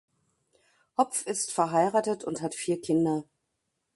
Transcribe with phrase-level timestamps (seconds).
[0.97, 3.23] Hopf ist verheiratet und hat vier Kinder.